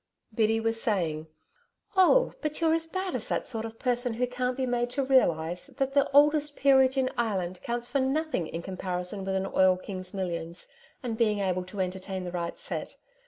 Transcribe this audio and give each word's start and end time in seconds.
Biddy 0.33 0.59
was 0.59 0.81
saying: 0.81 1.27
'Oh, 1.95 2.33
but 2.41 2.59
you're 2.59 2.73
as 2.73 2.87
bad 2.87 3.13
as 3.13 3.27
that 3.27 3.45
sort 3.47 3.65
of 3.65 3.77
person 3.77 4.15
who 4.15 4.25
can't 4.25 4.57
be 4.57 4.65
made 4.65 4.89
to 4.89 5.03
realise 5.03 5.67
that 5.67 5.93
the 5.93 6.09
oldest 6.09 6.55
peerage 6.57 6.97
in 6.97 7.11
Ireland 7.19 7.59
counts 7.61 7.87
for 7.87 7.99
nothing 7.99 8.47
in 8.47 8.63
comparison 8.63 9.23
with 9.23 9.35
an 9.35 9.45
oil 9.45 9.77
king's 9.77 10.11
millions 10.11 10.67
and 11.03 11.19
being 11.19 11.37
able 11.37 11.63
to 11.65 11.81
entertain 11.81 12.23
the 12.23 12.31
right 12.31 12.57
set.... 12.59 12.95